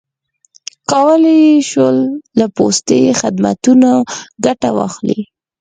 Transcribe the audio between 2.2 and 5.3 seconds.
له پوستي خدمتونو ګټه واخلي.